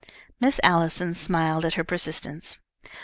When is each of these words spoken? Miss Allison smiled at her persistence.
Miss 0.39 0.59
Allison 0.63 1.13
smiled 1.13 1.63
at 1.63 1.75
her 1.75 1.83
persistence. 1.83 2.57